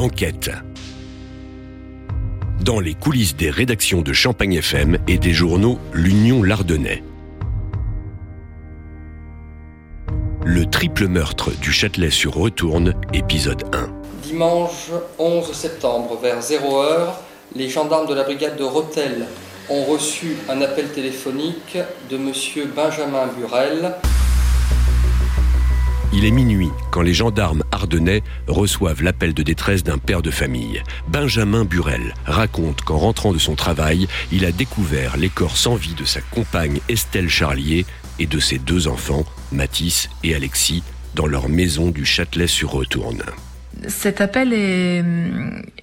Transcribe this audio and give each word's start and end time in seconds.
Enquête. 0.00 0.50
Dans 2.64 2.80
les 2.80 2.94
coulisses 2.94 3.36
des 3.36 3.50
rédactions 3.50 4.00
de 4.00 4.14
Champagne 4.14 4.54
FM 4.54 4.96
et 5.06 5.18
des 5.18 5.34
journaux 5.34 5.78
L'Union 5.92 6.42
Lardonnais. 6.42 7.02
Le 10.42 10.64
triple 10.64 11.06
meurtre 11.06 11.50
du 11.50 11.70
Châtelet 11.70 12.08
sur 12.08 12.32
Retourne, 12.32 12.94
épisode 13.12 13.64
1. 13.74 13.90
Dimanche 14.22 14.88
11 15.18 15.52
septembre, 15.52 16.18
vers 16.22 16.40
0h, 16.40 17.10
les 17.54 17.68
gendarmes 17.68 18.06
de 18.06 18.14
la 18.14 18.22
brigade 18.22 18.56
de 18.56 18.64
Rotel 18.64 19.26
ont 19.68 19.84
reçu 19.84 20.38
un 20.48 20.62
appel 20.62 20.88
téléphonique 20.92 21.76
de 22.08 22.16
M. 22.16 22.32
Benjamin 22.74 23.26
Burel. 23.36 23.92
Il 26.12 26.24
est 26.24 26.32
minuit 26.32 26.70
quand 26.90 27.02
les 27.02 27.14
gendarmes 27.14 27.62
ardennais 27.70 28.22
reçoivent 28.48 29.02
l'appel 29.02 29.32
de 29.32 29.44
détresse 29.44 29.84
d'un 29.84 29.98
père 29.98 30.22
de 30.22 30.30
famille. 30.32 30.82
Benjamin 31.06 31.64
Burel 31.64 32.14
raconte 32.26 32.80
qu'en 32.80 32.98
rentrant 32.98 33.32
de 33.32 33.38
son 33.38 33.54
travail, 33.54 34.08
il 34.32 34.44
a 34.44 34.50
découvert 34.50 35.16
les 35.16 35.28
corps 35.28 35.56
sans 35.56 35.76
vie 35.76 35.94
de 35.94 36.04
sa 36.04 36.20
compagne 36.20 36.80
Estelle 36.88 37.28
Charlier 37.28 37.86
et 38.18 38.26
de 38.26 38.40
ses 38.40 38.58
deux 38.58 38.88
enfants, 38.88 39.24
Mathis 39.52 40.10
et 40.24 40.34
Alexis, 40.34 40.82
dans 41.14 41.26
leur 41.26 41.48
maison 41.48 41.90
du 41.90 42.04
Châtelet-sur-Retourne. 42.04 43.22
Cet 43.86 44.20
appel 44.20 44.52
est, 44.52 45.04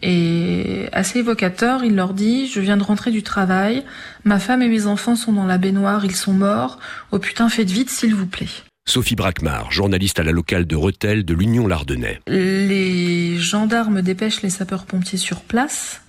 est, 0.01 0.89
assez 0.91 1.19
évocateur. 1.19 1.85
Il 1.85 1.95
leur 1.95 2.13
dit 2.13 2.47
Je 2.47 2.59
viens 2.59 2.75
de 2.75 2.83
rentrer 2.83 3.11
du 3.11 3.23
travail, 3.23 3.85
ma 4.25 4.39
femme 4.39 4.61
et 4.61 4.67
mes 4.67 4.87
enfants 4.87 5.15
sont 5.15 5.31
dans 5.31 5.45
la 5.45 5.57
baignoire, 5.57 6.03
ils 6.03 6.15
sont 6.15 6.33
morts. 6.33 6.79
Oh 7.11 7.19
putain, 7.19 7.47
faites 7.47 7.71
vite, 7.71 7.89
s'il 7.89 8.13
vous 8.13 8.27
plaît. 8.27 8.49
Sophie 8.87 9.15
Braquemar, 9.15 9.69
journaliste 9.69 10.17
à 10.17 10.23
la 10.23 10.31
locale 10.31 10.65
de 10.65 10.77
Rethel 10.77 11.25
de 11.25 11.33
l'Union 11.33 11.67
Lardonnais. 11.67 12.21
Les 12.25 13.37
gendarmes 13.37 14.01
dépêchent 14.01 14.41
les 14.41 14.49
sapeurs-pompiers 14.49 15.17
sur 15.17 15.41
place. 15.41 15.99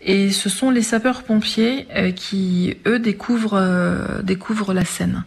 Et 0.00 0.30
ce 0.30 0.48
sont 0.48 0.70
les 0.70 0.82
sapeurs-pompiers 0.82 1.88
euh, 1.96 2.12
qui, 2.12 2.76
eux, 2.86 3.00
découvrent, 3.00 3.58
euh, 3.58 4.22
découvrent 4.22 4.72
la 4.72 4.84
scène. 4.84 5.24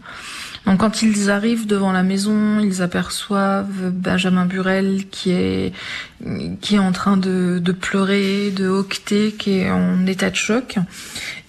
Donc 0.65 0.79
quand 0.79 1.01
ils 1.01 1.29
arrivent 1.29 1.67
devant 1.67 1.91
la 1.91 2.03
maison, 2.03 2.61
ils 2.61 2.81
aperçoivent 2.81 3.91
Benjamin 3.91 4.45
Burel 4.45 5.07
qui 5.11 5.31
est 5.31 5.73
qui 6.61 6.75
est 6.75 6.79
en 6.79 6.93
train 6.93 7.17
de, 7.17 7.59
de 7.59 7.71
pleurer, 7.73 8.49
de 8.51 8.69
hoqueter, 8.69 9.33
qui 9.33 9.59
est 9.59 9.69
en 9.69 10.05
état 10.05 10.29
de 10.29 10.37
choc. 10.37 10.77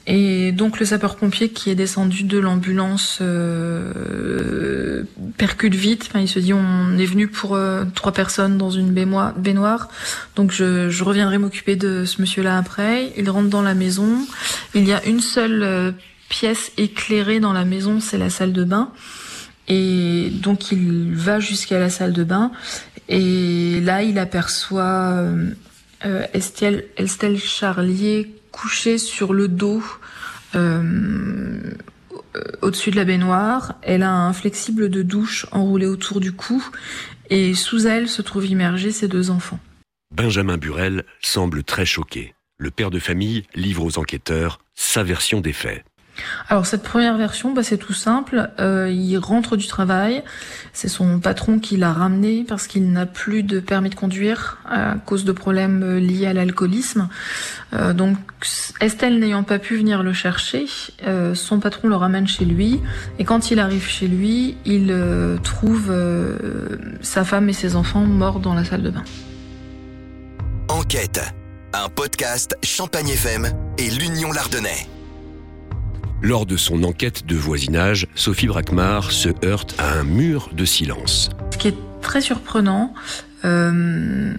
Et 0.07 0.53
donc 0.53 0.81
le 0.81 0.87
sapeur-pompier 0.87 1.49
qui 1.49 1.71
est 1.71 1.75
descendu 1.75 2.25
de 2.25 2.39
l'ambulance 2.39 3.19
euh, 3.23 5.04
percute 5.45 5.75
vite. 5.75 6.09
Il 6.15 6.27
se 6.27 6.39
dit 6.39 6.55
on 6.55 6.97
est 6.97 7.05
venu 7.05 7.29
pour 7.29 7.55
euh, 7.55 7.85
trois 7.95 8.13
personnes 8.13 8.57
dans 8.57 8.71
une 8.71 8.93
baignoire, 8.93 9.89
donc 10.37 10.53
je, 10.53 11.05
reviendrai 11.05 11.37
m'occuper 11.37 11.77
de 11.77 12.07
ce 12.07 12.23
monsieur-là 12.23 12.57
après. 12.57 13.13
Il 13.19 13.29
rentre 13.29 13.51
dans 13.51 13.61
la 13.61 13.75
maison. 13.75 14.27
Il 14.75 14.89
y 14.89 14.95
a 14.95 15.05
une 15.05 15.21
seule 15.21 15.63
euh, 15.63 15.93
pièce 16.31 16.73
éclairée 16.79 17.41
dans 17.41 17.53
la 17.53 17.67
maison, 17.67 18.01
c'est 18.01 18.17
la 18.17 18.31
salle 18.31 18.55
de 18.55 18.65
bain. 18.65 18.91
Et 19.69 20.31
donc 20.33 20.73
il 20.73 21.15
va 21.15 21.41
jusqu'à 21.41 21.79
la 21.79 21.91
salle 21.91 22.15
de 22.15 22.25
bain 22.25 22.51
et 23.11 23.81
là 23.83 24.03
il 24.03 24.19
aperçoit 24.19 25.27
euh, 26.07 26.27
Estelle, 26.33 27.39
Charlier 27.39 28.35
couchée 28.51 28.97
sur 28.97 29.35
le 29.35 29.49
dos 29.49 29.83
au-dessus 32.63 32.91
de 32.91 32.97
la 32.97 33.05
baignoire. 33.05 33.75
Elle 33.83 34.03
a 34.03 34.13
un 34.13 34.33
flexible 34.33 34.89
de 34.89 35.03
douche 35.03 35.47
enroulé 35.53 35.87
autour 35.87 36.21
du 36.21 36.33
cou 36.33 36.65
et 37.31 37.55
sous 37.55 37.87
elle 37.87 38.09
se 38.09 38.23
trouvent 38.23 38.47
immergés 38.47 38.93
ses 38.93 39.09
deux 39.09 39.31
enfants. 39.31 39.61
Benjamin 40.15 40.59
Burel 40.59 41.05
semble 41.21 41.65
très 41.65 41.87
choqué. 41.87 42.35
Le 42.57 42.71
père 42.71 42.91
de 42.91 42.99
famille 42.99 43.45
livre 43.55 43.85
aux 43.85 43.99
enquêteurs 43.99 44.61
sa 44.75 45.03
version 45.03 45.41
des 45.41 45.53
faits. 45.53 45.85
Alors 46.49 46.67
cette 46.67 46.83
première 46.83 47.17
version, 47.17 47.53
bah, 47.53 47.63
c'est 47.63 47.79
tout 47.79 47.93
simple. 47.93 48.51
Euh, 48.61 48.91
il 48.91 49.17
rentre 49.19 49.57
du 49.57 49.67
travail, 49.67 50.23
c'est 50.73 50.89
son 50.89 51.19
patron 51.21 51.59
qui 51.59 51.77
l'a 51.77 51.93
ramené 51.93 52.45
parce 52.47 52.67
qu'il 52.67 52.93
n'a 52.93 53.07
plus 53.07 53.43
de 53.43 53.61
permis 53.61 53.91
de 53.91 53.95
conduire 53.95 54.59
à 54.69 54.95
cause 55.05 55.25
de 55.25 55.33
problèmes 55.33 55.83
euh, 55.83 56.01
liés 56.01 56.27
à 56.27 56.33
l'alcoolisme. 56.33 57.09
Euh, 57.73 57.93
donc 57.93 58.17
Estelle 58.81 59.19
n'ayant 59.19 59.43
pas 59.43 59.59
pu 59.59 59.77
venir 59.77 60.03
le 60.03 60.13
chercher, 60.13 60.67
son 61.35 61.61
patron 61.61 61.89
le 61.89 61.97
ramène 61.97 62.27
chez 62.27 62.45
lui 62.45 62.81
et 63.19 63.25
quand 63.25 63.51
il 63.51 63.59
arrive 63.59 63.87
chez 63.87 64.07
lui, 64.07 64.57
il 64.65 64.95
trouve 65.43 65.93
sa 67.01 67.25
femme 67.25 67.49
et 67.49 67.53
ses 67.53 67.75
enfants 67.77 68.05
morts 68.05 68.41
dans 68.41 68.55
la 68.55 68.65
salle 68.65 68.83
de 68.83 68.91
bain. 68.91 69.05
Enquête, 70.69 71.21
un 71.73 71.89
podcast 71.89 72.57
Champagne 72.63 73.09
FM 73.09 73.49
et 73.79 73.91
l'Union 73.91 74.31
Lardonnais. 74.33 74.89
Lors 76.25 76.47
de 76.47 76.57
son 76.57 76.85
enquête 76.85 77.27
de 77.27 77.37
voisinage, 77.37 78.07
Sophie 78.15 78.47
Braquemar 78.47 79.13
se 79.13 79.29
heurte 79.45 79.75
à 79.77 79.93
un 79.93 80.05
mur 80.05 80.49
de 80.55 80.65
silence. 80.65 81.29
Ce 81.53 81.59
qui 81.59 81.69
est 81.69 81.77
très 82.01 82.23
surprenant 82.23 82.95
euh, 83.45 84.33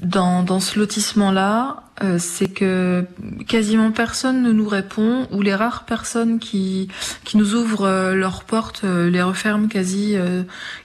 dans, 0.00 0.42
dans, 0.42 0.58
ce 0.58 0.76
lotissement-là, 0.80 1.84
euh, 2.02 2.18
c'est 2.18 2.48
que 2.48 3.06
quasiment 3.46 3.92
personne 3.92 4.42
ne 4.42 4.50
nous 4.50 4.66
répond 4.66 5.28
ou 5.30 5.40
les 5.40 5.54
rares 5.54 5.84
personnes 5.84 6.40
qui, 6.40 6.88
qui 7.22 7.36
nous 7.36 7.54
ouvrent 7.54 7.86
euh, 7.86 8.14
leurs 8.16 8.42
portes 8.42 8.82
les 8.82 9.22
referment 9.22 9.68
quasi, 9.68 10.16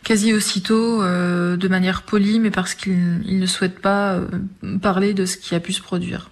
quasi 0.03 0.31
aussitôt 0.31 1.01
de 1.01 1.67
manière 1.67 2.03
polie, 2.03 2.39
mais 2.39 2.51
parce 2.51 2.75
qu'ils 2.75 3.39
ne 3.39 3.45
souhaitent 3.47 3.79
pas 3.79 4.19
parler 4.79 5.15
de 5.15 5.25
ce 5.25 5.37
qui 5.37 5.55
a 5.55 5.59
pu 5.59 5.73
se 5.73 5.81
produire. 5.81 6.29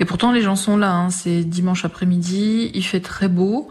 Et 0.00 0.04
pourtant, 0.04 0.32
les 0.32 0.42
gens 0.42 0.56
sont 0.56 0.76
là. 0.76 0.92
Hein. 0.92 1.10
C'est 1.10 1.44
dimanche 1.44 1.84
après-midi, 1.84 2.70
il 2.74 2.84
fait 2.84 3.00
très 3.00 3.28
beau. 3.28 3.70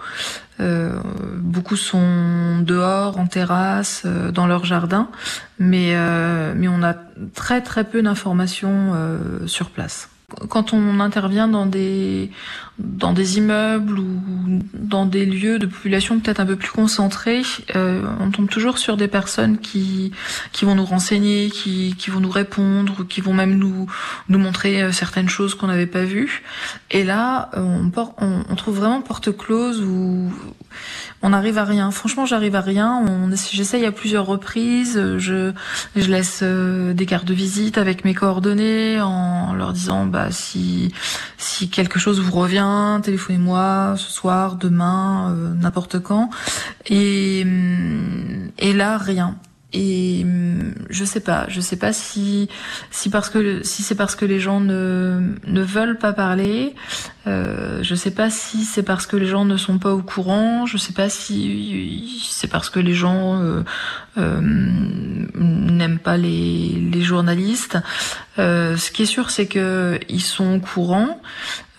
Euh, 0.60 1.00
beaucoup 1.40 1.76
sont 1.76 2.60
dehors, 2.60 3.18
en 3.18 3.26
terrasse, 3.26 4.04
euh, 4.06 4.32
dans 4.32 4.46
leur 4.46 4.66
jardin, 4.66 5.10
mais 5.58 5.94
euh, 5.96 6.54
mais 6.56 6.68
on 6.68 6.84
a 6.84 6.94
très 7.34 7.62
très 7.62 7.84
peu 7.84 8.02
d'informations 8.04 8.94
sur 9.48 9.70
place 9.70 10.10
quand 10.50 10.74
on 10.74 11.00
intervient 11.00 11.48
dans 11.48 11.66
des 11.66 12.32
dans 12.80 13.14
des 13.14 13.38
immeubles 13.38 14.00
ou 14.00 14.60
dans 14.74 15.06
des 15.06 15.26
lieux 15.26 15.60
de 15.60 15.68
population 15.68 16.20
peut-être 16.20 16.40
un 16.40 16.46
peu 16.46 16.56
plus 16.56 16.72
concentrés, 16.72 17.44
euh, 17.76 18.04
on 18.20 18.32
tombe 18.32 18.50
toujours 18.50 18.78
sur 18.78 18.98
des 18.98 19.08
personnes 19.08 19.60
qui 19.60 20.12
qui 20.52 20.66
vont 20.66 20.76
nous 20.76 20.86
renseigner, 20.86 21.50
qui 21.50 21.96
qui 21.98 22.10
vont 22.10 22.20
nous 22.20 22.32
répondre, 22.32 23.06
qui 23.08 23.22
vont 23.22 23.34
même 23.34 23.58
nous 23.58 23.88
nous 24.30 24.40
montrer 24.40 24.82
euh, 24.82 24.92
certaines 24.92 25.30
choses 25.30 25.54
qu'on 25.56 25.68
n'avait 25.68 25.86
pas 25.86 26.04
vues. 26.04 26.44
Et 26.90 27.04
là, 27.04 27.50
on, 27.54 27.92
on, 28.20 28.44
on 28.50 28.56
trouve 28.56 28.78
vraiment 28.78 29.02
porte 29.02 29.36
close 29.36 29.82
où 29.82 30.32
on 31.22 31.30
n'arrive 31.30 31.58
à 31.58 31.64
rien. 31.64 31.92
Franchement, 31.92 32.26
j'arrive 32.26 32.56
à 32.56 32.62
rien. 32.62 33.06
J'essaye 33.52 33.86
à 33.86 33.92
plusieurs 33.92 34.26
reprises. 34.26 35.02
Je 35.18 35.54
je 35.96 36.10
laisse 36.10 36.40
euh, 36.44 36.94
des 36.94 37.06
cartes 37.06 37.26
de 37.26 37.34
visite 37.34 37.78
avec 37.78 38.04
mes 38.04 38.14
coordonnées 38.14 39.00
en 39.00 39.54
leur 39.54 39.74
disant 39.74 40.06
bah 40.06 40.32
si 40.32 40.92
si 41.38 41.70
quelque 41.70 42.00
chose 42.00 42.20
vous 42.20 42.32
revient, 42.32 42.63
téléphonez-moi 43.04 43.96
ce 43.98 44.12
soir, 44.12 44.56
demain, 44.56 45.32
euh, 45.32 45.54
n'importe 45.54 46.00
quand. 46.00 46.30
Et 46.88 47.46
et 48.60 48.74
là 48.74 48.98
rien. 48.98 49.36
Et 49.74 50.22
hum, 50.24 50.74
je 50.90 51.04
sais 51.04 51.20
pas, 51.20 51.46
je 51.50 51.60
sais 51.60 51.78
pas 51.78 51.94
si 51.94 52.50
parce 53.12 53.30
que 53.30 53.64
c'est 53.64 53.96
parce 53.96 54.16
que 54.16 54.26
les 54.26 54.40
gens 54.40 54.60
ne 54.60 55.62
veulent 55.62 55.98
pas 55.98 56.14
parler, 56.14 56.76
euh, 57.26 57.82
je 57.84 57.96
sais 57.96 58.12
pas 58.12 58.30
si 58.30 58.66
c'est 58.66 58.84
parce 58.84 59.08
que 59.08 59.16
les 59.16 59.28
gens 59.28 59.46
ne 59.46 59.56
sont 59.56 59.80
pas 59.80 59.94
au 59.94 60.02
courant, 60.02 60.66
je 60.66 60.78
sais 60.78 60.94
pas 60.94 61.10
si 61.10 62.22
c'est 62.30 62.50
parce 62.50 62.70
que 62.70 62.80
les 62.80 62.94
gens 62.94 63.42
euh, 63.42 63.64
euh, 64.18 64.42
n'aiment 64.42 66.00
pas 66.00 66.18
les 66.18 66.90
les 66.92 67.02
journalistes. 67.02 67.78
Euh, 68.40 68.76
ce 68.76 68.92
qui 68.92 69.04
est 69.04 69.08
sûr, 69.08 69.30
c'est 69.30 69.48
que 69.48 70.00
ils 70.10 70.22
sont 70.22 70.56
au 70.56 70.60
courant. 70.60 71.22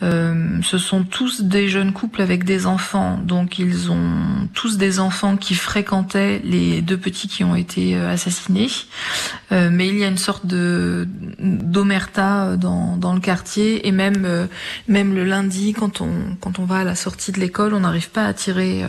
Euh, 0.03 0.61
ce 0.63 0.77
sont 0.77 1.05
tous 1.05 1.43
des 1.43 1.69
jeunes 1.69 1.93
couples 1.93 2.21
avec 2.21 2.45
des 2.45 2.67
enfants, 2.67 3.17
donc 3.17 3.59
ils 3.59 3.91
ont 3.91 4.49
tous 4.53 4.77
des 4.77 4.99
enfants 4.99 5.37
qui 5.37 5.55
fréquentaient 5.55 6.43
les 6.45 6.83
deux 6.83 6.99
petits 6.99 7.29
qui 7.29 7.43
ont 7.43 7.55
été 7.55 7.97
euh, 7.97 8.11
assassinés. 8.13 8.69
Euh, 9.53 9.71
mais 9.71 9.89
il 9.89 9.99
y 9.99 10.05
a 10.05 10.09
une 10.09 10.19
sorte 10.19 10.47
de 10.47 11.07
d'omerta 11.39 12.57
dans, 12.57 12.97
dans 12.97 13.15
le 13.15 13.21
quartier 13.21 13.87
et 13.87 13.93
même 13.93 14.25
euh, 14.25 14.47
même 14.89 15.15
le 15.15 15.25
lundi 15.25 15.73
quand 15.73 16.01
on 16.01 16.11
quand 16.41 16.59
on 16.59 16.65
va 16.65 16.79
à 16.79 16.85
la 16.85 16.95
sortie 16.95 17.33
de 17.33 17.41
l'école, 17.41 17.75
on 17.75 17.81
n'arrive 17.81 18.11
pas 18.11 18.27
à 18.27 18.33
tirer 18.33 18.85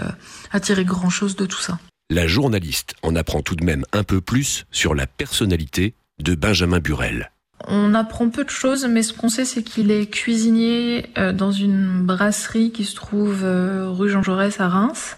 à 0.52 0.60
tirer 0.60 0.86
grand 0.86 1.10
chose 1.10 1.36
de 1.36 1.46
tout 1.46 1.62
ça. 1.62 1.80
La 2.10 2.28
journaliste 2.28 2.94
en 3.02 3.16
apprend 3.16 3.42
tout 3.42 3.56
de 3.56 3.64
même 3.64 3.84
un 3.92 4.04
peu 4.04 4.22
plus 4.22 4.66
sur 4.72 4.94
la 4.94 5.08
personnalité 5.08 5.96
de 6.20 6.36
Benjamin 6.36 6.80
Burel. 6.80 7.32
On 7.68 7.94
apprend 7.96 8.30
peu 8.30 8.44
de 8.44 8.50
choses, 8.50 8.86
mais 8.86 9.02
ce 9.02 9.14
qu'on 9.14 9.30
sait, 9.30 9.46
c'est 9.46 9.64
qu'il 9.64 9.90
est 9.90 10.06
cuisinier 10.06 11.08
euh, 11.18 11.34
dans 11.34 11.52
une 11.52 12.06
brasserie 12.06 12.72
qui 12.72 12.86
se 12.86 12.96
trouve 12.96 13.44
euh, 13.44 13.90
rue 13.90 14.10
Jean 14.10 14.22
Jaurès 14.22 14.60
à 14.60 14.68
Reims. 14.68 15.18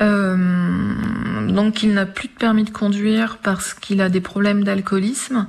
Euh, 0.00 0.36
Donc 1.48 1.82
il 1.82 1.94
n'a 1.94 2.06
plus 2.06 2.28
de 2.28 2.34
permis 2.34 2.64
de 2.64 2.70
conduire 2.70 3.38
parce 3.42 3.74
qu'il 3.74 4.00
a 4.00 4.08
des 4.08 4.20
problèmes 4.20 4.64
d'alcoolisme. 4.64 5.46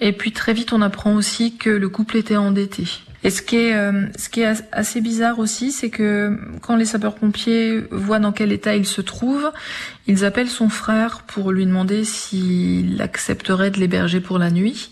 Et 0.00 0.12
puis 0.12 0.32
très 0.32 0.54
vite 0.54 0.72
on 0.72 0.80
apprend 0.80 1.14
aussi 1.14 1.56
que 1.56 1.70
le 1.70 1.88
couple 1.88 2.16
était 2.16 2.36
endetté. 2.36 2.84
Et 3.24 3.30
ce 3.30 3.40
qui 3.40 3.56
est, 3.56 3.74
euh, 3.74 4.06
ce 4.16 4.28
qui 4.28 4.40
est 4.40 4.52
assez 4.72 5.00
bizarre 5.00 5.38
aussi, 5.38 5.70
c'est 5.70 5.90
que 5.90 6.36
quand 6.60 6.74
les 6.74 6.84
sapeurs-pompiers 6.84 7.84
voient 7.92 8.18
dans 8.18 8.32
quel 8.32 8.50
état 8.50 8.74
il 8.74 8.84
se 8.84 9.00
trouve, 9.00 9.52
ils 10.08 10.24
appellent 10.24 10.48
son 10.48 10.68
frère 10.68 11.22
pour 11.28 11.52
lui 11.52 11.64
demander 11.64 12.02
s'il 12.02 13.00
accepterait 13.00 13.70
de 13.70 13.78
l'héberger 13.78 14.20
pour 14.20 14.38
la 14.38 14.50
nuit. 14.50 14.90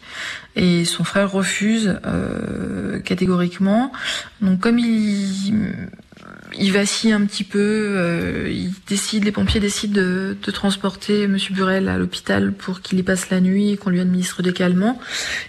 Et 0.55 0.85
son 0.85 1.03
frère 1.03 1.33
refuse 1.33 1.99
euh, 2.07 3.01
catégoriquement. 3.01 3.91
Donc 4.43 4.61
comme 4.61 4.79
il 4.79 5.65
il 6.59 6.73
vacille 6.73 7.13
un 7.13 7.25
petit 7.25 7.45
peu. 7.45 7.59
Euh, 7.59 8.49
il 8.51 8.73
décide, 8.87 9.25
les 9.25 9.33
pompiers 9.33 9.61
décident 9.61 9.95
de, 9.95 10.37
transporter 10.51 11.29
Monsieur 11.29 11.55
Burel 11.55 11.89
à 11.89 11.97
l'hôpital 11.97 12.53
pour 12.53 12.81
qu'il 12.81 12.99
y 12.99 13.03
passe 13.03 13.31
la 13.31 13.41
nuit 13.41 13.71
et 13.71 13.77
qu'on 13.77 13.91
lui 13.91 14.01
administre 14.01 14.43
des 14.43 14.53
calmants. 14.53 14.99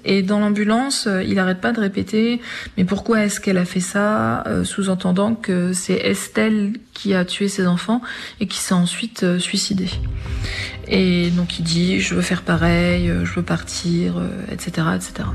Et 0.06 0.21
dans 0.21 0.39
l'ambulance, 0.39 1.07
euh, 1.07 1.23
il 1.23 1.39
arrête 1.39 1.59
pas 1.59 1.71
de 1.71 1.79
répéter 1.79 2.39
mais 2.77 2.85
pourquoi 2.85 3.25
est-ce 3.25 3.39
qu'elle 3.39 3.57
a 3.57 3.65
fait 3.65 3.79
ça 3.79 4.44
euh, 4.47 4.63
Sous-entendant 4.63 5.33
que 5.33 5.73
c'est 5.73 5.97
Estelle 5.97 6.74
qui 6.94 7.13
a 7.15 7.25
tué 7.25 7.47
ses 7.47 7.65
enfants 7.65 8.01
et 8.39 8.47
qui 8.47 8.59
s'est 8.59 8.74
ensuite 8.74 9.39
suicidée. 9.39 9.89
Et 10.88 11.29
donc 11.31 11.57
il 11.59 11.63
dit 11.63 12.00
je 12.00 12.13
veux 12.13 12.21
faire 12.21 12.44
pareil, 12.44 13.12
je 13.24 13.33
veux 13.33 13.44
partir, 13.44 14.21
etc., 14.51 14.88
etc. 14.95 15.25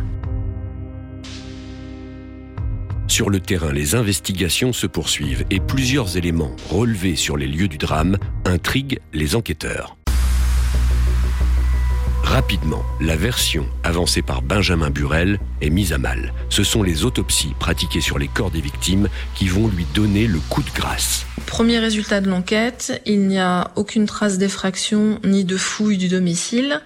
Sur 3.16 3.30
le 3.30 3.40
terrain, 3.40 3.72
les 3.72 3.94
investigations 3.94 4.74
se 4.74 4.86
poursuivent 4.86 5.46
et 5.48 5.58
plusieurs 5.58 6.18
éléments 6.18 6.54
relevés 6.68 7.16
sur 7.16 7.38
les 7.38 7.46
lieux 7.46 7.66
du 7.66 7.78
drame 7.78 8.18
intriguent 8.44 8.98
les 9.14 9.34
enquêteurs. 9.34 9.96
Rapidement, 12.22 12.82
la 13.00 13.16
version 13.16 13.66
avancée 13.84 14.20
par 14.20 14.42
Benjamin 14.42 14.90
Burel 14.90 15.38
est 15.62 15.70
mise 15.70 15.94
à 15.94 15.98
mal. 15.98 16.34
Ce 16.50 16.62
sont 16.62 16.82
les 16.82 17.06
autopsies 17.06 17.54
pratiquées 17.58 18.02
sur 18.02 18.18
les 18.18 18.28
corps 18.28 18.50
des 18.50 18.60
victimes 18.60 19.08
qui 19.34 19.48
vont 19.48 19.68
lui 19.68 19.86
donner 19.94 20.26
le 20.26 20.38
coup 20.50 20.62
de 20.62 20.70
grâce. 20.74 21.24
Premier 21.46 21.78
résultat 21.78 22.20
de 22.20 22.28
l'enquête, 22.28 23.00
il 23.06 23.28
n'y 23.28 23.38
a 23.38 23.70
aucune 23.76 24.04
trace 24.04 24.36
d'effraction 24.36 25.20
ni 25.24 25.46
de 25.46 25.56
fouille 25.56 25.96
du 25.96 26.08
domicile. 26.08 26.82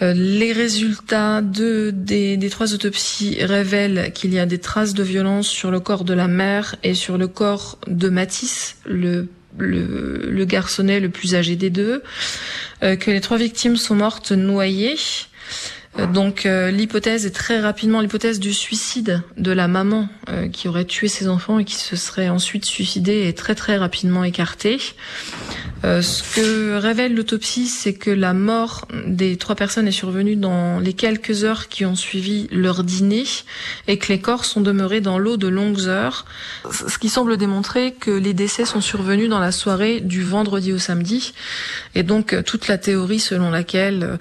Euh, 0.00 0.14
les 0.14 0.52
résultats 0.52 1.42
de, 1.42 1.90
des, 1.94 2.48
trois 2.50 2.72
autopsies 2.72 3.44
révèlent 3.44 4.10
qu'il 4.14 4.32
y 4.32 4.38
a 4.38 4.46
des 4.46 4.58
traces 4.58 4.94
de 4.94 5.02
violence 5.02 5.46
sur 5.46 5.70
le 5.70 5.80
corps 5.80 6.04
de 6.04 6.14
la 6.14 6.28
mère 6.28 6.76
et 6.82 6.94
sur 6.94 7.18
le 7.18 7.28
corps 7.28 7.78
de 7.86 8.08
Matisse, 8.08 8.76
le 8.86 9.28
garçonnet 10.44 10.98
le 10.98 11.10
plus 11.10 11.34
âgé 11.34 11.56
des 11.56 11.70
deux, 11.70 12.02
euh, 12.82 12.96
que 12.96 13.10
les 13.10 13.20
trois 13.20 13.36
victimes 13.36 13.76
sont 13.76 13.94
mortes 13.94 14.32
noyées. 14.32 14.96
Euh, 15.98 16.06
donc 16.06 16.44
l'hypothèse 16.44 17.26
est 17.26 17.34
très 17.34 17.60
rapidement 17.60 18.00
l'hypothèse 18.00 18.40
du 18.40 18.54
suicide 18.54 19.20
de 19.36 19.52
la 19.52 19.68
maman 19.68 20.08
qui 20.50 20.66
aurait 20.66 20.86
tué 20.86 21.08
ses 21.08 21.28
enfants 21.28 21.58
et 21.58 21.66
qui 21.66 21.74
se 21.74 21.96
serait 21.96 22.30
ensuite 22.30 22.64
suicidée 22.64 23.28
est 23.28 23.36
très 23.36 23.54
très 23.54 23.76
rapidement 23.76 24.24
écartée. 24.24 24.78
Euh, 25.84 26.00
ce 26.00 26.22
que 26.22 26.76
révèle 26.76 27.14
l'autopsie, 27.14 27.66
c'est 27.66 27.94
que 27.94 28.10
la 28.10 28.34
mort 28.34 28.86
des 29.06 29.36
trois 29.36 29.56
personnes 29.56 29.88
est 29.88 29.92
survenue 29.92 30.36
dans 30.36 30.78
les 30.78 30.92
quelques 30.92 31.44
heures 31.44 31.68
qui 31.68 31.84
ont 31.84 31.96
suivi 31.96 32.48
leur 32.52 32.84
dîner 32.84 33.24
et 33.88 33.98
que 33.98 34.08
les 34.08 34.20
corps 34.20 34.44
sont 34.44 34.60
demeurés 34.60 35.00
dans 35.00 35.18
l'eau 35.18 35.36
de 35.36 35.48
longues 35.48 35.88
heures, 35.88 36.24
ce 36.70 36.98
qui 36.98 37.08
semble 37.08 37.36
démontrer 37.36 37.92
que 37.92 38.10
les 38.10 38.34
décès 38.34 38.64
sont 38.64 38.80
survenus 38.80 39.28
dans 39.28 39.40
la 39.40 39.52
soirée 39.52 40.00
du 40.00 40.22
vendredi 40.22 40.72
au 40.72 40.78
samedi. 40.78 41.34
Et 41.94 42.02
donc 42.02 42.36
toute 42.44 42.68
la 42.68 42.78
théorie 42.78 43.20
selon 43.20 43.50
laquelle 43.50 44.18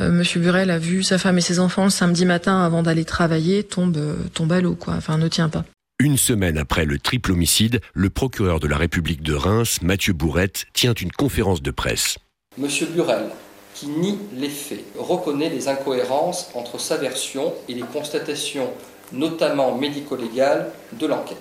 euh, 0.00 0.10
Monsieur 0.10 0.40
Burel 0.40 0.70
a 0.70 0.78
vu 0.78 1.02
sa 1.02 1.18
femme 1.18 1.38
et 1.38 1.42
ses 1.42 1.60
enfants 1.60 1.84
le 1.84 1.90
samedi 1.90 2.24
matin 2.24 2.64
avant 2.64 2.82
d'aller 2.82 3.04
travailler 3.04 3.64
tombe 3.64 3.98
tombe 4.32 4.52
à 4.52 4.60
l'eau, 4.60 4.74
quoi. 4.74 4.94
Enfin, 4.94 5.18
ne 5.18 5.28
tient 5.28 5.48
pas. 5.48 5.64
Une 6.02 6.16
semaine 6.16 6.58
après 6.58 6.84
le 6.84 6.98
triple 6.98 7.30
homicide, 7.30 7.80
le 7.94 8.10
procureur 8.10 8.58
de 8.58 8.66
la 8.66 8.76
République 8.76 9.22
de 9.22 9.34
Reims, 9.34 9.78
Mathieu 9.82 10.12
Bourrette, 10.12 10.66
tient 10.72 10.94
une 10.94 11.12
conférence 11.12 11.62
de 11.62 11.70
presse. 11.70 12.18
Monsieur 12.58 12.86
Burel, 12.86 13.26
qui 13.72 13.86
nie 13.86 14.18
les 14.34 14.48
faits, 14.48 14.82
reconnaît 14.98 15.48
les 15.48 15.68
incohérences 15.68 16.50
entre 16.54 16.80
sa 16.80 16.96
version 16.96 17.54
et 17.68 17.74
les 17.74 17.84
constatations, 17.84 18.68
notamment 19.12 19.78
médico-légales, 19.78 20.72
de 20.94 21.06
l'enquête. 21.06 21.38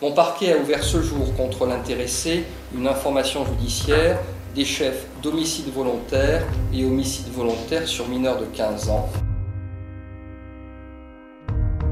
Mon 0.00 0.12
parquet 0.12 0.54
a 0.54 0.56
ouvert 0.56 0.82
ce 0.82 1.02
jour 1.02 1.36
contre 1.36 1.66
l'intéressé 1.66 2.44
une 2.74 2.86
information 2.86 3.44
judiciaire 3.44 4.18
des 4.54 4.64
chefs 4.64 5.04
d'homicide 5.22 5.70
volontaire 5.70 6.46
et 6.72 6.82
homicide 6.86 7.30
volontaire 7.30 7.86
sur 7.86 8.08
mineurs 8.08 8.40
de 8.40 8.46
15 8.46 8.88
ans. 8.88 9.10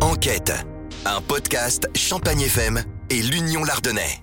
Enquête 0.00 0.54
un 1.04 1.20
podcast 1.20 1.88
Champagne 1.94 2.42
FM 2.42 2.80
et 3.10 3.22
l'Union 3.22 3.64
Lardonnais. 3.64 4.22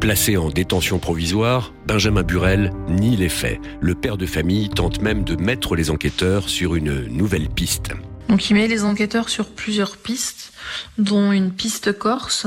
Placé 0.00 0.36
en 0.36 0.50
détention 0.50 0.98
provisoire, 0.98 1.72
Benjamin 1.86 2.22
Burel 2.22 2.72
nie 2.88 3.16
les 3.16 3.28
faits. 3.28 3.58
Le 3.80 3.94
père 3.94 4.16
de 4.16 4.26
famille 4.26 4.68
tente 4.68 5.00
même 5.00 5.24
de 5.24 5.36
mettre 5.36 5.74
les 5.76 5.90
enquêteurs 5.90 6.48
sur 6.48 6.74
une 6.74 7.06
nouvelle 7.06 7.48
piste. 7.48 7.92
Donc 8.28 8.50
il 8.50 8.54
met 8.54 8.68
les 8.68 8.84
enquêteurs 8.84 9.28
sur 9.28 9.48
plusieurs 9.48 9.96
pistes, 9.96 10.52
dont 10.98 11.32
une 11.32 11.52
piste 11.52 11.96
corse. 11.96 12.46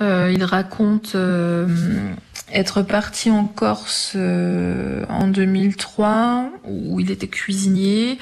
Euh, 0.00 0.30
il 0.32 0.44
raconte 0.44 1.14
euh, 1.14 1.66
être 2.52 2.82
parti 2.82 3.30
en 3.30 3.44
Corse 3.44 4.12
euh, 4.16 5.04
en 5.08 5.28
2003 5.28 6.50
où 6.64 7.00
il 7.00 7.10
était 7.10 7.28
cuisinier. 7.28 8.18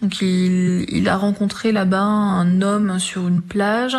Donc 0.00 0.20
il, 0.20 1.08
a 1.08 1.16
rencontré 1.16 1.72
là-bas 1.72 2.02
un 2.02 2.62
homme 2.62 2.98
sur 2.98 3.26
une 3.26 3.40
plage 3.40 3.96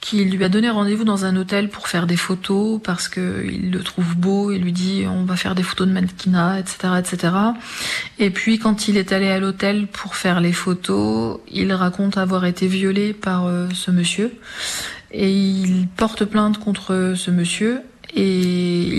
qui 0.00 0.24
lui 0.24 0.44
a 0.44 0.48
donné 0.48 0.70
rendez-vous 0.70 1.04
dans 1.04 1.24
un 1.24 1.36
hôtel 1.36 1.68
pour 1.68 1.88
faire 1.88 2.06
des 2.06 2.16
photos 2.16 2.80
parce 2.82 3.08
que 3.08 3.44
il 3.44 3.70
le 3.70 3.82
trouve 3.82 4.14
beau 4.16 4.50
et 4.52 4.58
lui 4.58 4.72
dit 4.72 5.04
on 5.08 5.24
va 5.24 5.36
faire 5.36 5.54
des 5.54 5.62
photos 5.62 5.88
de 5.88 5.92
mannequinat, 5.92 6.60
etc., 6.60 6.76
etc. 6.98 7.34
Et 8.18 8.30
puis 8.30 8.58
quand 8.58 8.88
il 8.88 8.96
est 8.96 9.12
allé 9.12 9.28
à 9.28 9.40
l'hôtel 9.40 9.88
pour 9.88 10.14
faire 10.14 10.40
les 10.40 10.52
photos, 10.52 11.40
il 11.50 11.72
raconte 11.72 12.18
avoir 12.18 12.44
été 12.44 12.66
violé 12.66 13.12
par 13.12 13.46
euh, 13.46 13.66
ce 13.74 13.90
monsieur 13.90 14.32
et 15.10 15.30
il 15.30 15.88
porte 15.96 16.24
plainte 16.24 16.58
contre 16.58 17.14
ce 17.16 17.30
monsieur 17.30 17.82
et 18.14 18.47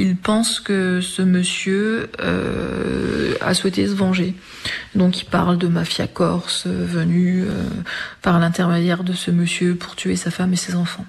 il 0.10 0.18
pense 0.18 0.60
que 0.60 1.02
ce 1.02 1.22
monsieur 1.22 2.10
euh, 2.20 3.36
a 3.42 3.54
souhaité 3.54 3.88
se 3.88 3.94
venger. 3.94 4.34
Donc 4.96 5.22
il 5.22 5.26
parle 5.26 5.60
de 5.60 5.68
mafia 5.68 6.08
corse 6.08 6.64
euh, 6.66 6.84
venue 6.84 7.44
euh, 7.44 7.64
par 8.24 8.40
l'intermédiaire 8.40 9.04
de 9.04 9.14
ce 9.14 9.30
monsieur 9.30 9.76
pour 9.76 9.96
tuer 9.96 10.16
sa 10.16 10.32
femme 10.32 10.52
et 10.52 10.56
ses 10.56 10.74
enfants. 10.74 11.06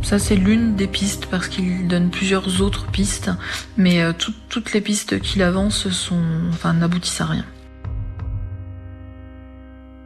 Ça 0.00 0.18
c'est 0.18 0.36
l'une 0.36 0.76
des 0.76 0.86
pistes 0.86 1.26
parce 1.26 1.48
qu'il 1.48 1.86
donne 1.86 2.08
plusieurs 2.08 2.62
autres 2.62 2.86
pistes, 2.86 3.30
mais 3.76 4.02
toutes 4.48 4.72
les 4.72 4.80
pistes 4.80 5.20
qu'il 5.20 5.42
avance 5.42 5.90
sont, 5.90 6.22
enfin, 6.48 6.72
n'aboutissent 6.72 7.20
à 7.20 7.26
rien. 7.26 7.44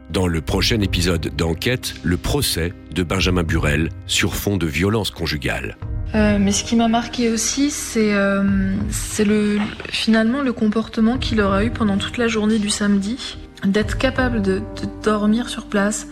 Dans 0.09 0.27
le 0.27 0.41
prochain 0.41 0.81
épisode 0.81 1.33
d'Enquête, 1.33 1.93
le 2.03 2.17
procès 2.17 2.73
de 2.91 3.03
Benjamin 3.03 3.43
Burel 3.43 3.89
sur 4.05 4.35
fond 4.35 4.57
de 4.57 4.67
violence 4.67 5.11
conjugale. 5.11 5.77
Euh, 6.15 6.37
mais 6.39 6.51
ce 6.51 6.63
qui 6.63 6.75
m'a 6.75 6.87
marqué 6.87 7.29
aussi, 7.29 7.69
c'est 7.69 8.13
euh, 8.13 8.43
le 9.19 9.59
finalement 9.89 10.41
le 10.41 10.53
comportement 10.53 11.17
qu'il 11.17 11.39
aura 11.41 11.63
eu 11.63 11.69
pendant 11.69 11.97
toute 11.97 12.17
la 12.17 12.27
journée 12.27 12.57
du 12.57 12.69
samedi, 12.69 13.37
d'être 13.63 13.97
capable 13.97 14.41
de, 14.41 14.61
dormir 15.03 15.49
sur 15.49 15.65
place, 15.65 16.07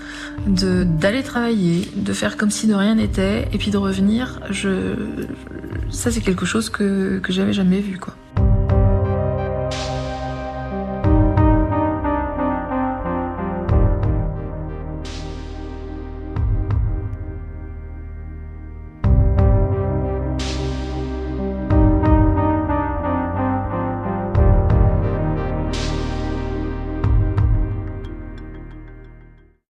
d'aller 0.45 1.23
travailler, 1.23 1.89
de 1.95 2.13
faire 2.13 2.37
comme 2.37 2.51
si 2.51 2.67
de 2.67 2.75
rien 2.75 2.95
n'était, 2.95 3.47
et 3.51 3.57
puis 3.57 3.71
de 3.71 3.77
revenir. 3.77 4.39
Je, 4.51 4.93
ça 5.89 6.11
c'est 6.11 6.21
quelque 6.21 6.45
chose 6.45 6.69
que 6.69 7.19
que 7.19 7.33
j'avais 7.33 7.53
jamais 7.53 7.79
vu 7.79 7.97
quoi. 7.97 8.15